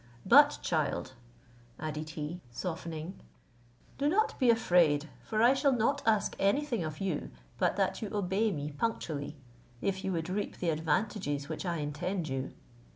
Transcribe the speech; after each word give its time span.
But, 0.25 0.57
child," 0.63 1.13
added 1.79 2.09
he, 2.17 2.41
softening, 2.49 3.19
"do 3.99 4.09
not 4.09 4.33
be 4.39 4.49
afraid; 4.49 5.07
for 5.21 5.43
I 5.43 5.53
shall 5.53 5.73
not 5.73 6.01
ask 6.07 6.35
any 6.39 6.65
thing 6.65 6.83
of 6.83 6.99
you, 6.99 7.29
but 7.59 7.75
that 7.75 8.01
you 8.01 8.09
obey 8.11 8.51
me 8.51 8.71
punctually, 8.71 9.35
if 9.79 10.03
you 10.03 10.11
would 10.13 10.27
reap 10.27 10.57
the 10.57 10.69
advantages 10.71 11.49
which 11.49 11.67
I 11.67 11.77
intend 11.77 12.29
you." 12.29 12.51